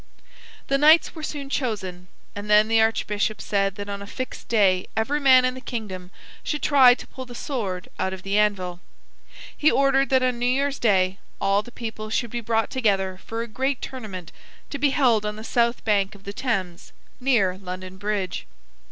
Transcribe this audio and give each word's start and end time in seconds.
The 0.65 0.79
knights 0.79 1.13
were 1.13 1.21
soon 1.21 1.47
chosen, 1.47 2.07
and 2.35 2.49
then 2.49 2.69
the 2.69 2.81
archbishop 2.81 3.39
said 3.39 3.75
that 3.75 3.87
on 3.87 4.01
a 4.01 4.07
fixed 4.07 4.47
day 4.47 4.87
every 4.97 5.19
man 5.19 5.45
in 5.45 5.53
the 5.53 5.61
kingdom 5.61 6.09
should 6.43 6.63
try 6.63 6.95
to 6.95 7.05
pull 7.05 7.25
the 7.27 7.35
sword 7.35 7.87
out 7.99 8.11
of 8.11 8.23
the 8.23 8.35
anvil. 8.35 8.79
He 9.55 9.69
ordered 9.69 10.09
that 10.09 10.23
on 10.23 10.39
New 10.39 10.47
Year's 10.47 10.79
day 10.79 11.19
all 11.39 11.61
the 11.61 11.71
people 11.71 12.09
should 12.09 12.31
be 12.31 12.41
brought 12.41 12.71
together 12.71 13.19
for 13.23 13.43
a 13.43 13.47
great 13.47 13.79
tournament 13.79 14.31
to 14.71 14.79
be 14.79 14.89
held 14.89 15.23
on 15.23 15.35
the 15.35 15.43
south 15.43 15.85
bank 15.85 16.15
of 16.15 16.23
the 16.23 16.33
Thames, 16.33 16.93
near 17.19 17.59
London 17.59 17.97
bridge. 17.97 18.47